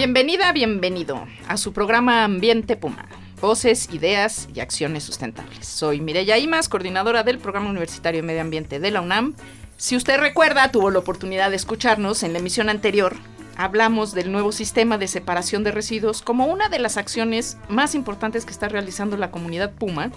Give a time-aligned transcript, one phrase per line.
[0.00, 3.06] Bienvenida, bienvenido a su programa Ambiente Puma.
[3.42, 5.66] Voces, ideas y acciones sustentables.
[5.66, 9.34] Soy Mireya Imas, coordinadora del Programa Universitario de Medio Ambiente de la UNAM.
[9.76, 13.14] Si usted recuerda, tuvo la oportunidad de escucharnos en la emisión anterior.
[13.58, 18.46] Hablamos del nuevo sistema de separación de residuos como una de las acciones más importantes
[18.46, 20.12] que está realizando la comunidad Puma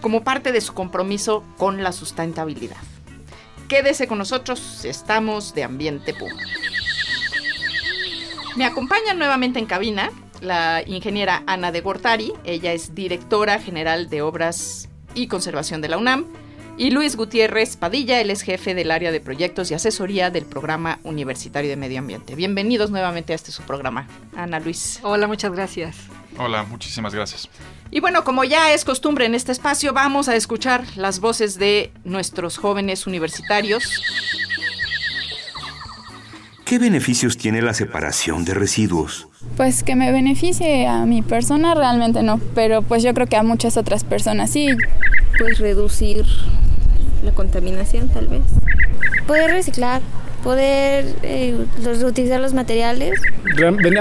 [0.00, 2.78] como parte de su compromiso con la sustentabilidad.
[3.68, 6.40] Quédese con nosotros, estamos de Ambiente Puma.
[8.56, 12.32] Me acompaña nuevamente en cabina la ingeniera Ana de Gortari.
[12.44, 16.26] Ella es directora general de Obras y Conservación de la UNAM.
[16.76, 20.98] Y Luis Gutiérrez Padilla, él es jefe del área de proyectos y asesoría del Programa
[21.02, 22.34] Universitario de Medio Ambiente.
[22.34, 24.06] Bienvenidos nuevamente a este su programa.
[24.34, 24.98] Ana Luis.
[25.02, 25.96] Hola, muchas gracias.
[26.38, 27.48] Hola, muchísimas gracias.
[27.90, 31.92] Y bueno, como ya es costumbre en este espacio, vamos a escuchar las voces de
[32.04, 33.84] nuestros jóvenes universitarios.
[36.70, 39.26] ¿Qué beneficios tiene la separación de residuos?
[39.56, 43.42] Pues que me beneficie a mi persona realmente no, pero pues yo creo que a
[43.42, 44.68] muchas otras personas sí.
[45.36, 46.24] Pues reducir
[47.24, 48.42] la contaminación tal vez.
[49.26, 50.00] Poder reciclar,
[50.42, 53.20] poder eh, reutilizar los materiales.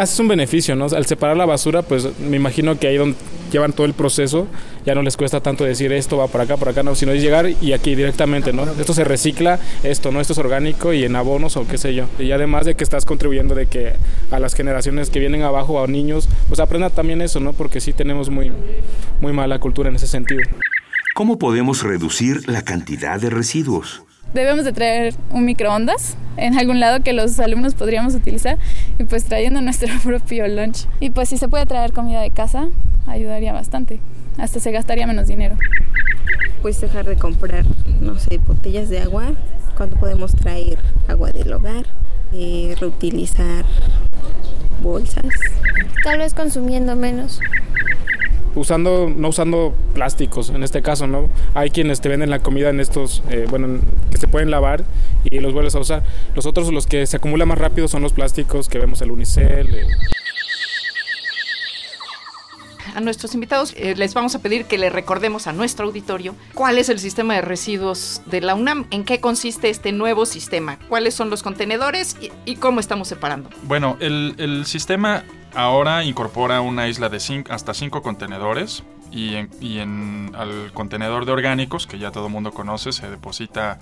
[0.01, 0.85] Es un beneficio, ¿no?
[0.85, 3.17] Al separar la basura, pues me imagino que ahí donde
[3.51, 4.47] llevan todo el proceso,
[4.85, 7.21] ya no les cuesta tanto decir esto va por acá, por acá, no, sino es
[7.21, 8.63] llegar y aquí directamente, ¿no?
[8.79, 10.21] Esto se recicla, esto, ¿no?
[10.21, 12.05] Esto es orgánico y en abonos o qué sé yo.
[12.19, 13.93] Y además de que estás contribuyendo de que
[14.31, 17.53] a las generaciones que vienen abajo, a niños, pues aprendan también eso, ¿no?
[17.53, 18.51] Porque sí tenemos muy,
[19.21, 20.41] muy mala cultura en ese sentido.
[21.15, 24.03] ¿Cómo podemos reducir la cantidad de residuos?
[24.33, 28.57] Debemos de traer un microondas en algún lado que los alumnos podríamos utilizar
[28.97, 30.87] y pues trayendo nuestro propio lunch.
[30.99, 32.69] Y pues si se puede traer comida de casa,
[33.07, 33.99] ayudaría bastante.
[34.37, 35.57] Hasta se gastaría menos dinero.
[36.61, 37.65] Pues dejar de comprar,
[38.01, 39.33] no sé, botellas de agua
[39.75, 41.85] cuando podemos traer agua del hogar,
[42.33, 43.65] eh, reutilizar
[44.81, 45.25] bolsas.
[46.03, 47.41] Tal vez consumiendo menos
[48.55, 52.79] usando no usando plásticos en este caso no hay quienes te venden la comida en
[52.79, 53.79] estos eh, bueno
[54.11, 54.83] que se pueden lavar
[55.29, 56.03] y los vuelves a usar
[56.35, 59.75] los otros los que se acumulan más rápido son los plásticos que vemos el unicel
[59.75, 59.87] eh.
[62.95, 66.77] a nuestros invitados eh, les vamos a pedir que le recordemos a nuestro auditorio cuál
[66.77, 71.13] es el sistema de residuos de la UNAM, en qué consiste este nuevo sistema, cuáles
[71.13, 73.49] son los contenedores y, cómo estamos separando.
[73.63, 75.23] Bueno, el, el sistema
[75.53, 81.97] ahora incorpora una isla de hasta cinco contenedores y, en, al contenedor de orgánicos, que
[81.97, 83.79] ya todo el mundo conoce, se deposita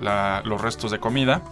[0.00, 1.42] los restos de comida.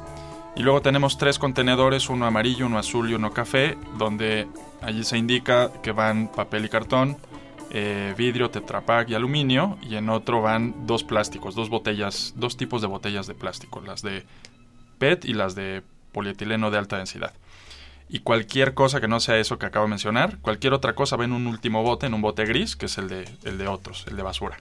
[0.57, 4.49] Y luego tenemos tres contenedores, uno amarillo, uno azul y uno café, donde
[4.83, 7.17] allí se indica que van papel y cartón,
[7.71, 12.83] eh, vidrio, tetrapack y aluminio, y en otro van dos plásticos, dos botellas, dos tipos
[12.83, 14.27] de botellas de plástico, las de
[14.99, 17.33] PET y las de polietileno de alta densidad
[18.11, 21.25] y cualquier cosa que no sea eso que acabo de mencionar, cualquier otra cosa va
[21.25, 24.05] en un último bote, en un bote gris, que es el de, el de otros,
[24.09, 24.61] el de basura.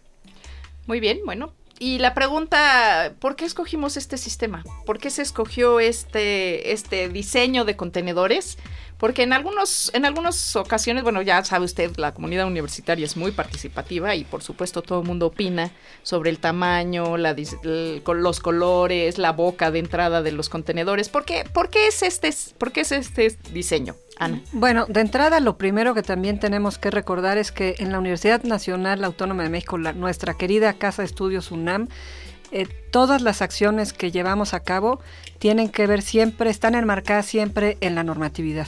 [0.86, 1.54] Muy bien, bueno.
[1.80, 4.64] Y la pregunta, ¿por qué escogimos este sistema?
[4.86, 8.58] ¿Por qué se escogió este, este diseño de contenedores?
[9.00, 13.32] Porque en algunos, en algunas ocasiones, bueno, ya sabe usted, la comunidad universitaria es muy
[13.32, 15.72] participativa y por supuesto todo el mundo opina
[16.04, 17.34] sobre el tamaño, la,
[17.64, 21.08] los colores, la boca de entrada de los contenedores.
[21.08, 23.96] ¿Por qué, por qué es este, por qué es este diseño?
[24.18, 24.42] Ana.
[24.52, 28.44] Bueno, de entrada lo primero que también tenemos que recordar es que en la Universidad
[28.44, 31.88] Nacional Autónoma de México, nuestra querida Casa de Estudios UNAM,
[32.52, 35.00] eh, todas las acciones que llevamos a cabo
[35.38, 38.68] tienen que ver siempre, están enmarcadas siempre en la normatividad.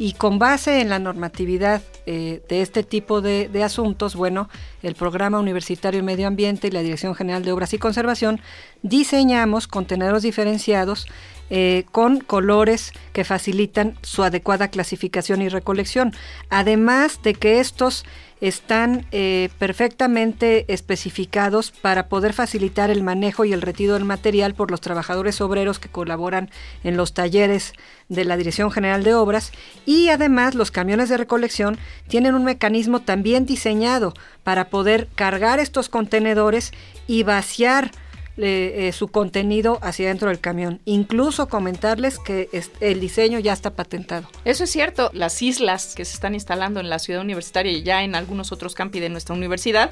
[0.00, 4.48] Y con base en la normatividad eh, de este tipo de, asuntos, bueno,
[4.84, 8.40] el Programa Universitario de Medio Ambiente y la Dirección General de Obras y Conservación
[8.82, 11.08] diseñamos contenedores diferenciados
[11.50, 16.12] eh, con colores que facilitan su adecuada clasificación y recolección.
[16.50, 18.04] Además de que estos
[18.40, 24.70] están eh, perfectamente especificados para poder facilitar el manejo y el retiro del material por
[24.70, 26.50] los trabajadores obreros que colaboran
[26.84, 27.72] en los talleres
[28.08, 29.52] de la Dirección General de Obras
[29.86, 35.88] y además los camiones de recolección tienen un mecanismo también diseñado para poder cargar estos
[35.88, 36.72] contenedores
[37.06, 37.90] y vaciar
[38.40, 40.80] eh, su contenido hacia dentro del camión.
[40.84, 42.48] Incluso comentarles que
[42.80, 44.28] el diseño ya está patentado.
[44.44, 45.10] Eso es cierto.
[45.12, 48.74] Las islas que se están instalando en la ciudad universitaria y ya en algunos otros
[48.74, 49.90] campi de nuestra universidad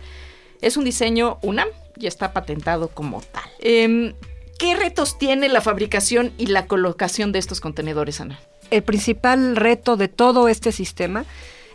[0.61, 3.45] es un diseño UNAM y está patentado como tal.
[3.59, 4.15] Em,
[4.59, 8.41] ¿Qué retos tiene la fabricación y la colocación de estos contenedores, Ana?
[8.71, 11.27] El principal reto de todo este sistema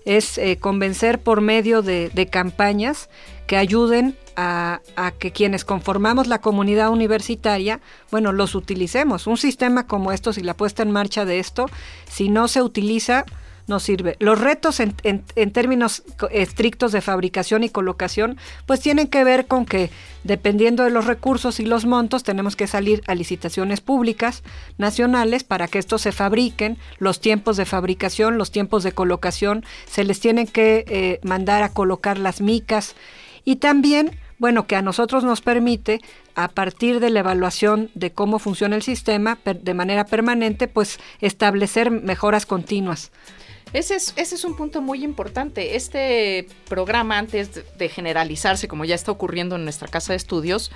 [0.06, 3.09] es eh, convencer por medio de, campañas
[3.48, 9.27] que ayuden a, a, que quienes conformamos la comunidad universitaria, bueno, los utilicemos.
[9.27, 11.68] Un sistema como estos y la puesta en marcha de esto,
[12.09, 13.25] si no se utiliza,
[13.71, 14.18] no sirve.
[14.19, 14.94] Los retos en,
[15.51, 18.38] términos estrictos de fabricación y colocación,
[18.68, 19.89] pues tienen que ver con que
[20.23, 24.44] dependiendo de los recursos y los montos, tenemos que salir a licitaciones públicas
[24.77, 30.03] nacionales para que estos se fabriquen, los tiempos de fabricación, los tiempos de colocación, se
[30.03, 32.95] les tienen que eh, mandar a colocar las micas
[33.45, 36.01] y también bueno, que a nosotros nos permite,
[36.33, 41.91] a partir de la evaluación de cómo funciona el sistema de manera permanente, pues establecer
[41.91, 43.12] mejoras continuas.
[43.73, 45.75] Ese es, ese es un punto muy importante.
[45.75, 50.71] Este programa, antes de generalizarse, como ya está ocurriendo en nuestra casa de estudios,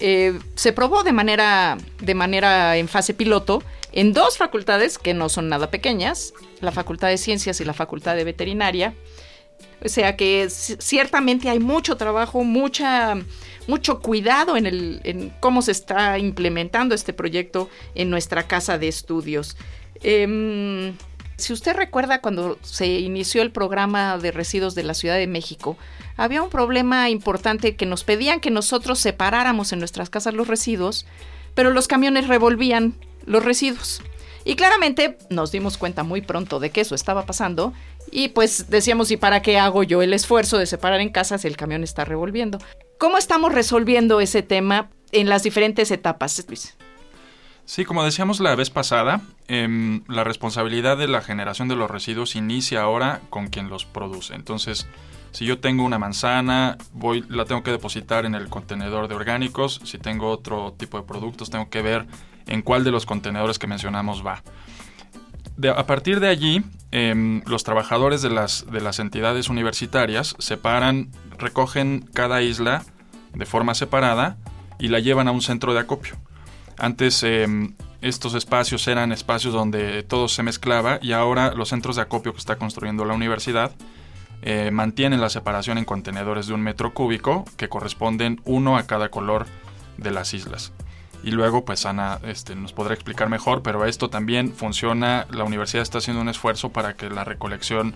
[0.00, 3.62] eh, se probó de manera, de manera en fase piloto
[3.92, 8.16] en dos facultades que no son nada pequeñas, la Facultad de Ciencias y la Facultad
[8.16, 8.94] de Veterinaria.
[9.84, 13.16] O sea que ciertamente hay mucho trabajo, mucha,
[13.66, 18.88] mucho cuidado en, el, en cómo se está implementando este proyecto en nuestra casa de
[18.88, 19.56] estudios.
[20.02, 20.96] Em,
[21.36, 25.76] si usted recuerda cuando se inició el programa de residuos de la Ciudad de México,
[26.16, 31.06] había un problema importante que nos pedían que nosotros separáramos en nuestras casas los residuos,
[31.54, 32.94] pero los camiones revolvían
[33.26, 34.02] los residuos.
[34.44, 37.72] Y claramente nos dimos cuenta muy pronto de que eso estaba pasando
[38.10, 41.48] y pues decíamos, ¿y para qué hago yo el esfuerzo de separar en casa si
[41.48, 42.58] el camión está revolviendo?
[42.98, 46.44] ¿Cómo estamos resolviendo ese tema en las diferentes etapas?
[47.66, 52.36] Sí, como decíamos la vez pasada, em, la responsabilidad de la generación de los residuos
[52.36, 54.34] inicia ahora con quien los produce.
[54.34, 54.86] Entonces,
[55.32, 59.80] si yo tengo una manzana, voy, la tengo que depositar en el contenedor de orgánicos.
[59.84, 62.06] Si tengo otro tipo de productos, tengo que ver
[62.46, 64.42] en cuál de los contenedores que mencionamos va.
[65.76, 72.08] a partir de allí, em, los trabajadores de las, de las entidades universitarias separan, recogen
[72.12, 72.84] cada isla
[73.32, 74.36] de forma separada
[74.80, 76.16] y la llevan a un centro de acopio.
[76.78, 82.02] Antes em, estos espacios eran espacios donde todo se mezclaba y ahora los centros de
[82.02, 83.72] acopio que está construyendo la universidad
[84.42, 89.08] eh, mantienen la separación en contenedores de un metro cúbico que corresponden uno a cada
[89.08, 89.46] color
[89.96, 90.72] de las islas.
[91.22, 95.82] Y luego, pues Ana este, nos podrá explicar mejor, pero esto también funciona, la universidad
[95.82, 97.94] está haciendo un esfuerzo para que la recolección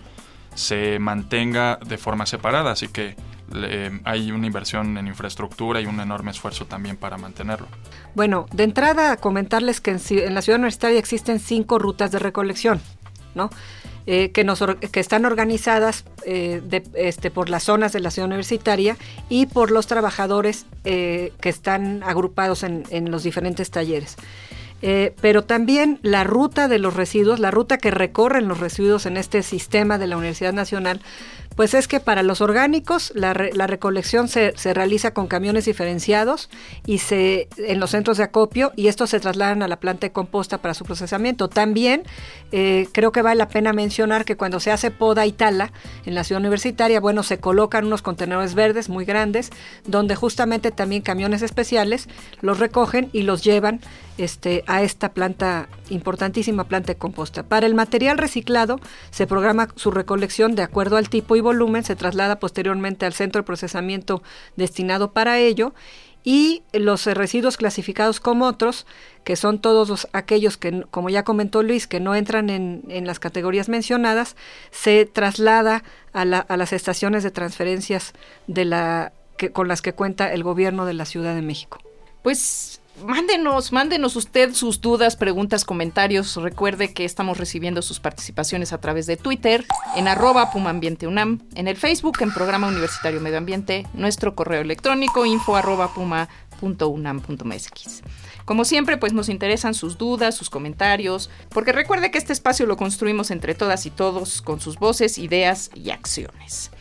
[0.55, 3.15] se mantenga de forma separada, así que
[4.03, 7.67] hay una inversión en infraestructura y un enorme esfuerzo también para mantenerlo.
[8.15, 12.81] Bueno, de entrada comentarles que en, la ciudad universitaria existen cinco rutas de recolección,
[13.35, 13.49] ¿no?
[14.05, 14.41] Eh, que,
[14.99, 16.61] están organizadas eh,
[16.95, 18.97] este, por las zonas de la ciudad universitaria
[19.29, 24.15] y por los trabajadores eh, que están agrupados en los diferentes talleres.
[24.81, 29.43] Pero también la ruta de los residuos, la ruta que recorren los residuos en este
[29.43, 31.01] sistema de la Universidad Nacional,
[31.55, 36.49] pues es que para los orgánicos la, recolección se, realiza con camiones diferenciados
[36.85, 40.11] y se en los centros de acopio y estos se trasladan a la planta de
[40.11, 41.49] composta para su procesamiento.
[41.49, 42.03] También
[42.51, 45.73] eh, creo que vale la pena mencionar que cuando se hace poda y tala
[46.05, 49.49] en la ciudad universitaria, bueno, se colocan unos contenedores verdes muy grandes
[49.85, 52.07] donde justamente también camiones especiales
[52.41, 53.81] los recogen y los llevan
[54.17, 57.43] este, a esta planta, importantísima planta de composta.
[57.43, 58.79] Para el material reciclado
[59.11, 63.41] se programa su recolección de acuerdo al tipo y volumen se traslada posteriormente al centro
[63.41, 64.21] de procesamiento
[64.55, 65.73] destinado para ello
[66.23, 68.85] y los residuos clasificados como otros,
[69.23, 73.69] que son todos aquellos que, como ya comentó Luis, que no entran en, las categorías
[73.69, 74.35] mencionadas,
[74.71, 78.13] se traslada a, las estaciones de transferencias
[78.47, 81.79] de la, que, con las que cuenta el gobierno de la Ciudad de México.
[82.21, 86.35] Pues mándenos, mándenos usted sus dudas, preguntas, comentarios.
[86.35, 89.65] Recuerde que estamos recibiendo sus participaciones a través de Twitter,
[89.95, 95.55] en arroba UNAM, en el Facebook, en Programa Universitario Medio Ambiente, nuestro correo electrónico, info
[95.55, 96.41] arroba puma.unam.mx.
[98.45, 102.77] Como siempre, pues nos interesan sus dudas, sus comentarios, porque recuerde que este espacio lo
[102.77, 106.71] construimos entre todas y todos con sus voces, ideas y acciones.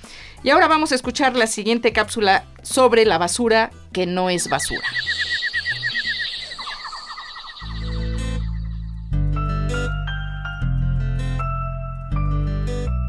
[0.42, 4.86] Y ahora vamos a escuchar la siguiente cápsula sobre la basura que no es basura.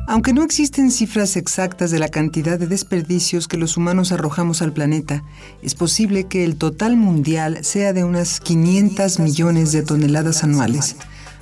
[0.10, 4.74] Aunque no existen cifras exactas de la cantidad de desperdicios que los humanos arrojamos al
[4.74, 5.24] planeta,
[5.62, 10.96] es posible que el total mundial sea de unas 500 millones de toneladas anuales,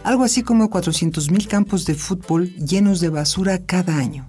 [0.04, 4.28] algo así como 400.000 campos de fútbol llenos de basura cada año.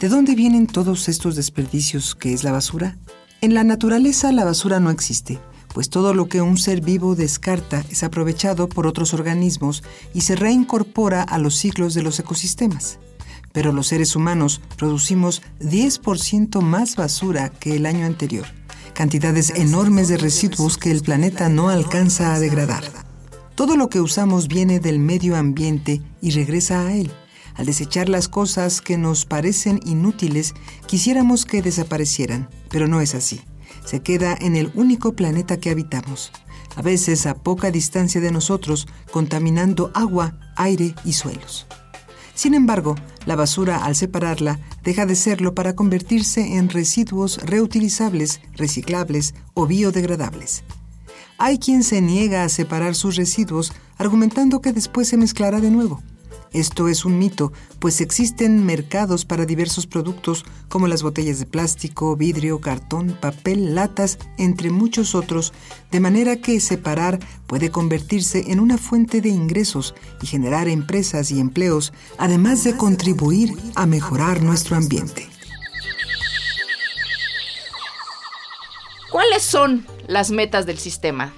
[0.00, 2.96] ¿De dónde vienen todos estos desperdicios que es la basura?
[3.42, 5.38] En la naturaleza la basura no existe,
[5.74, 10.36] pues todo lo que un ser vivo descarta es aprovechado por otros organismos y se
[10.36, 12.98] reincorpora a los ciclos de los ecosistemas
[13.52, 18.46] pero los seres humanos producimos 10% más basura que el año anterior,
[18.94, 22.84] cantidades enormes de residuos que el planeta no alcanza a degradar.
[23.54, 27.12] Todo lo que usamos viene del medio ambiente y regresa a él.
[27.54, 30.54] Al desechar las cosas que nos parecen inútiles,
[30.86, 33.42] quisiéramos que desaparecieran, pero no es así.
[33.84, 36.32] Se queda en el único planeta que habitamos,
[36.76, 41.66] a veces a poca distancia de nosotros, contaminando agua, aire y suelos.
[42.34, 42.94] Sin embargo,
[43.26, 50.64] la basura al separarla deja de serlo para convertirse en residuos reutilizables, reciclables o biodegradables.
[51.38, 56.02] Hay quien se niega a separar sus residuos argumentando que después se mezclará de nuevo.
[56.52, 62.14] Esto es un mito, pues existen mercados para diversos productos como las botellas de plástico,
[62.14, 65.54] vidrio, cartón, papel, latas, entre muchos otros,
[65.90, 71.40] de manera que separar puede convertirse en una fuente de ingresos y generar empresas y
[71.40, 75.28] empleos, además de contribuir a mejorar nuestro ambiente.
[79.10, 81.32] ¿Cuáles son las metas del sistema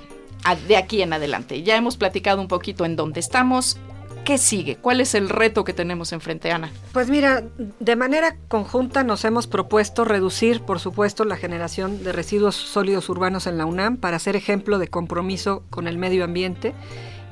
[0.68, 1.62] de aquí en adelante?
[1.62, 3.78] Ya hemos platicado un poquito en dónde estamos,
[4.24, 4.76] ¿Qué sigue?
[4.76, 6.72] ¿Cuál es el reto que tenemos enfrente, Ana?
[6.92, 7.44] Pues mira,
[7.78, 13.46] de manera conjunta nos hemos propuesto reducir, por supuesto, la generación de residuos sólidos urbanos
[13.46, 16.72] en la UNAM para ser ejemplo de compromiso con el medio ambiente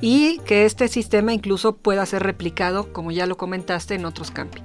[0.02, 4.60] y que este sistema incluso pueda ser replicado, como ya lo comentaste, en otros campi.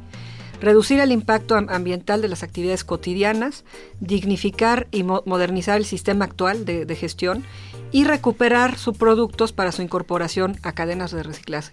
[0.60, 3.63] Reducir el impacto ambiental de las actividades cotidianas,
[4.00, 7.46] dignificar y modernizar el sistema actual de, de gestión
[7.91, 11.72] y recuperar subproductos para su incorporación a cadenas de reciclaje.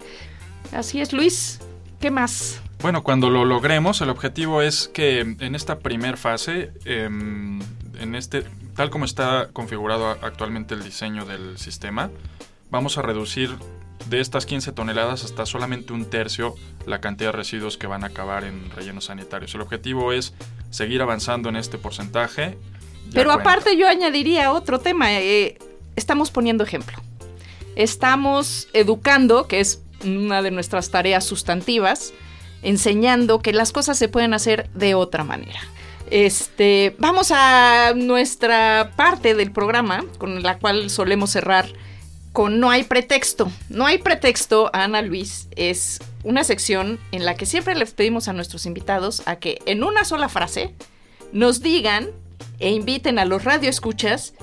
[0.73, 1.61] Así es, Luis.
[2.00, 2.61] ¿Qué más?
[2.80, 7.61] Bueno, cuando lo logremos, el objetivo es que en esta primera fase, em,
[7.99, 8.44] en este,
[8.76, 12.11] tal como está configurado actualmente el diseño del sistema,
[12.71, 13.56] vamos a reducir
[14.11, 16.54] de estas 15 toneladas hasta solamente un tercio
[16.87, 19.54] la cantidad de residuos que van a acabar en rellenos sanitarios.
[19.54, 20.35] El objetivo es
[20.71, 22.59] seguir avanzando en este porcentaje.
[23.12, 25.59] Pero aparte yo añadiría otro tema, eh,
[25.97, 26.99] estamos poniendo ejemplo.
[27.76, 32.12] Estamos educando, que es una de nuestras tareas sustantivas,
[32.62, 35.61] enseñando que las cosas se pueden hacer de otra manera.
[36.11, 41.66] Este, vamos a nuestra parte del programa con la cual solemos cerrar
[42.32, 43.50] con No hay pretexto.
[43.68, 48.32] No hay pretexto, Ana Luis, es una sección en la que siempre les pedimos a
[48.32, 50.75] nuestros invitados a que en una sola frase
[51.32, 52.08] nos digan
[52.58, 54.34] e inviten a los radioescuchas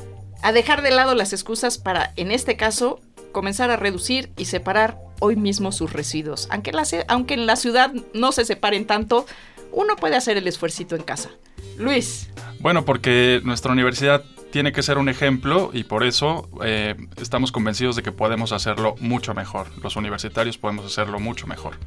[0.41, 3.01] a dejar de lado las excusas para, en este caso,
[3.31, 6.47] comenzar a reducir y separar hoy mismo sus residuos.
[6.51, 6.71] Aunque,
[7.07, 9.25] aunque en la ciudad no se separen tanto,
[9.71, 11.29] uno puede hacer el esfuercito en casa.
[11.77, 12.29] Luis.
[12.59, 17.95] Bueno, porque nuestra universidad tiene que ser un ejemplo y por eso eh, estamos convencidos
[17.95, 19.67] de que podemos hacerlo mucho mejor.
[19.81, 21.77] Los universitarios podemos hacerlo mucho mejor.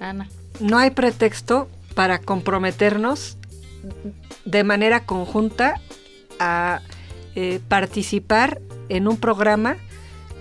[0.00, 0.28] Ana.
[0.60, 3.38] No hay pretexto para comprometernos
[4.44, 5.80] de manera conjunta
[6.38, 6.80] a
[7.36, 9.76] eh, participar en un programa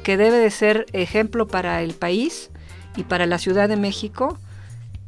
[0.03, 2.49] que debe de ser ejemplo para el país
[2.95, 4.37] y para la Ciudad de México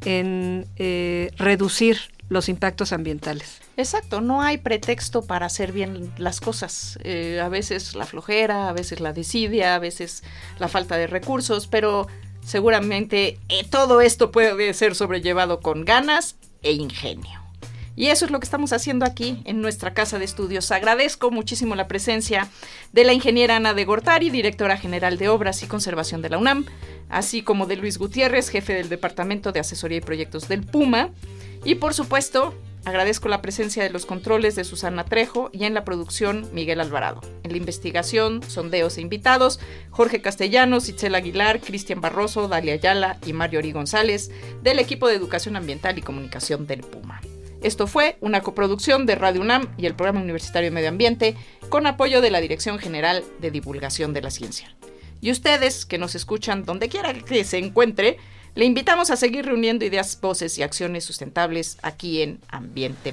[0.04, 1.98] en eh, reducir
[2.28, 3.60] los impactos ambientales.
[3.76, 6.98] Exacto, no hay pretexto para hacer bien las cosas.
[7.04, 10.24] Eh, a veces la flojera, a veces la desidia, a veces
[10.58, 12.08] la falta de recursos, pero
[12.44, 13.38] seguramente
[13.70, 17.45] todo esto puede ser sobrellevado con ganas e ingenio.
[17.96, 20.70] Y eso es lo que estamos haciendo aquí en nuestra casa de estudios.
[20.70, 22.48] Agradezco muchísimo la presencia
[22.92, 26.66] de la ingeniera Ana de Gortari, directora general de Obras y Conservación de la UNAM,
[27.08, 31.10] así como de Luis Gutiérrez, jefe del Departamento de Asesoría y Proyectos del Puma.
[31.64, 35.84] Y por supuesto, agradezco la presencia de los controles de Susana Trejo y en la
[35.84, 37.22] producción Miguel Alvarado.
[37.44, 43.32] En la investigación, sondeos e invitados, Jorge Castellanos, Itzel Aguilar, Cristian Barroso, Dalia Ayala y
[43.32, 44.30] Mario Ori González,
[44.62, 47.22] del equipo de Educación Ambiental y Comunicación del Puma.
[47.62, 51.36] Esto fue una coproducción de Radio UNAM y el Programa Universitario de Medio Ambiente
[51.68, 54.74] con apoyo de la Dirección General de Divulgación de la Ciencia.
[55.20, 58.18] Y ustedes que nos escuchan donde quiera que se encuentre,
[58.54, 63.12] le invitamos a seguir reuniendo ideas, voces y acciones sustentables aquí en Ambiente